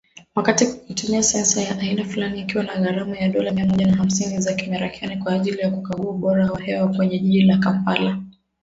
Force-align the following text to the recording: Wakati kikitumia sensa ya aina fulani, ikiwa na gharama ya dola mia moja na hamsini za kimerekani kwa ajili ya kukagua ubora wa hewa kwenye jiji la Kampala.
Wakati 0.35 0.65
kikitumia 0.65 1.23
sensa 1.23 1.61
ya 1.61 1.79
aina 1.79 2.05
fulani, 2.05 2.41
ikiwa 2.41 2.63
na 2.63 2.75
gharama 2.75 3.17
ya 3.17 3.29
dola 3.29 3.51
mia 3.51 3.65
moja 3.65 3.85
na 3.87 3.95
hamsini 3.97 4.41
za 4.41 4.53
kimerekani 4.53 5.17
kwa 5.17 5.33
ajili 5.33 5.59
ya 5.59 5.71
kukagua 5.71 6.11
ubora 6.11 6.51
wa 6.51 6.61
hewa 6.61 6.87
kwenye 6.93 7.19
jiji 7.19 7.41
la 7.41 7.57
Kampala. 7.57 8.17